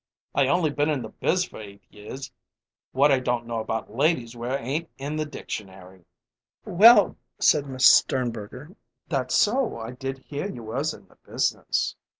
I 0.33 0.47
only 0.47 0.71
been 0.71 0.89
in 0.89 1.03
the 1.03 1.09
biz 1.09 1.45
for 1.45 1.59
eight 1.61 1.83
years. 1.91 2.31
What 2.91 3.11
I 3.11 3.19
don't 3.19 3.45
know 3.45 3.59
about 3.59 3.93
ladies' 3.93 4.35
wear 4.35 4.57
ain't 4.57 4.89
in 4.97 5.15
the 5.15 5.27
dictionary." 5.27 6.05
"Well," 6.65 7.17
said 7.37 7.67
Miss 7.67 7.85
Sternberger, 7.85 8.75
"that's 9.09 9.35
so; 9.35 9.77
I 9.79 9.91
did 9.91 10.17
hear 10.17 10.49
you 10.51 10.63
was 10.63 10.95
in 10.95 11.07
the 11.07 11.17
business." 11.17 11.95